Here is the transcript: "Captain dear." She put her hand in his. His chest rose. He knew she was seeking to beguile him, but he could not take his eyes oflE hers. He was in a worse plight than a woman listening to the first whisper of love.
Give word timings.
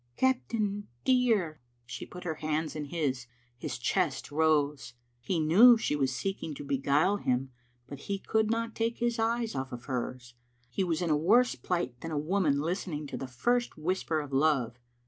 "Captain 0.17 0.87
dear." 1.05 1.59
She 1.85 2.07
put 2.07 2.23
her 2.23 2.33
hand 2.41 2.75
in 2.75 2.85
his. 2.85 3.27
His 3.55 3.77
chest 3.77 4.31
rose. 4.31 4.93
He 5.19 5.39
knew 5.39 5.77
she 5.77 5.95
was 5.95 6.11
seeking 6.11 6.55
to 6.55 6.63
beguile 6.65 7.17
him, 7.17 7.51
but 7.85 7.99
he 8.09 8.17
could 8.17 8.49
not 8.49 8.73
take 8.73 8.97
his 8.97 9.19
eyes 9.19 9.53
oflE 9.53 9.85
hers. 9.85 10.33
He 10.71 10.83
was 10.83 11.03
in 11.03 11.11
a 11.11 11.15
worse 11.15 11.53
plight 11.53 12.01
than 12.01 12.09
a 12.09 12.17
woman 12.17 12.59
listening 12.61 13.05
to 13.09 13.15
the 13.17 13.27
first 13.27 13.77
whisper 13.77 14.21
of 14.21 14.33
love. 14.33 14.79